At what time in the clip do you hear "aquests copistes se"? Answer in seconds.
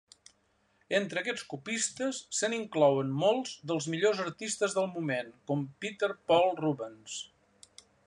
1.21-2.49